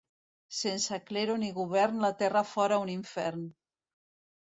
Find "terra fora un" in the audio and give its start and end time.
2.25-2.93